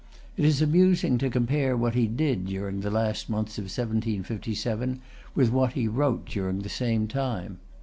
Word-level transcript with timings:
It 0.35 0.45
is 0.45 0.63
amusing 0.63 1.19
to 1.19 1.29
compare 1.29 1.77
what 1.77 1.93
he 1.93 2.07
did 2.07 2.47
during 2.47 2.79
the 2.79 2.89
last 2.89 3.29
months 3.29 3.59
of 3.59 3.65
1757 3.65 4.99
with 5.35 5.51
what 5.51 5.73
he 5.73 5.87
wrote 5.87 6.25
during 6.25 6.61
the 6.63 6.69
same 6.69 7.07
time. 7.07 7.59